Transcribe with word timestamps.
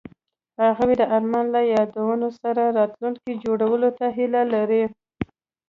هغوی 0.67 0.93
د 0.97 1.03
آرمان 1.17 1.45
له 1.55 1.61
یادونو 1.75 2.27
سره 2.41 2.63
راتلونکی 2.79 3.33
جوړولو 3.43 3.87
هیله 4.17 4.41
لرله. 4.53 4.87